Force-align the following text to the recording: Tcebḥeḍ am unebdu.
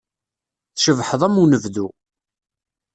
Tcebḥeḍ 0.73 1.21
am 1.27 1.39
unebdu. 1.43 1.87